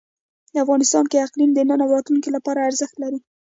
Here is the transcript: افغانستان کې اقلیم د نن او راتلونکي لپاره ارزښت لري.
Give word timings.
افغانستان 0.63 1.05
کې 1.11 1.23
اقلیم 1.25 1.51
د 1.53 1.59
نن 1.69 1.79
او 1.83 1.91
راتلونکي 1.95 2.29
لپاره 2.35 2.65
ارزښت 2.69 2.95
لري. 3.03 3.19